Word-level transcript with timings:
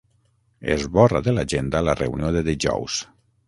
Esborra 0.75 1.21
de 1.29 1.35
l'agenda 1.37 1.85
la 1.91 1.97
reunió 2.03 2.35
de 2.39 2.45
dijous. 2.51 3.01